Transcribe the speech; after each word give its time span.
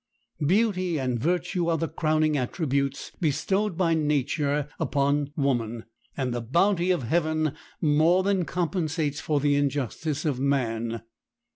Beauty 0.43 0.97
and 0.99 1.19
virtue 1.19 1.67
are 1.69 1.77
the 1.77 1.87
crowning 1.87 2.35
attributes 2.35 3.11
bestowed 3.21 3.77
by 3.77 3.93
nature 3.93 4.67
upon 4.79 5.31
woman, 5.35 5.83
and 6.17 6.33
the 6.33 6.41
bounty 6.41 6.89
of 6.89 7.03
Heaven 7.03 7.53
more 7.81 8.23
than 8.23 8.45
compensates 8.45 9.19
for 9.19 9.39
the 9.39 9.53
injustice 9.53 10.25
of 10.25 10.39
man. 10.39 11.03